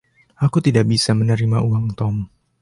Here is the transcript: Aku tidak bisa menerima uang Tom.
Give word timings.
Aku 0.45 0.57
tidak 0.67 0.85
bisa 0.91 1.11
menerima 1.19 1.57
uang 1.69 1.85
Tom. 1.99 2.15